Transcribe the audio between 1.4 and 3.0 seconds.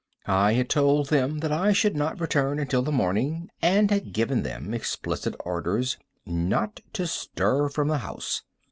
that I should not return until the